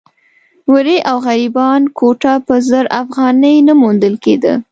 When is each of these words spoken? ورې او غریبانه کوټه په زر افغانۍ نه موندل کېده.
ورې 0.73 0.97
او 1.09 1.17
غریبانه 1.25 1.87
کوټه 1.99 2.33
په 2.47 2.55
زر 2.69 2.85
افغانۍ 3.01 3.55
نه 3.67 3.73
موندل 3.81 4.15
کېده. 4.23 4.53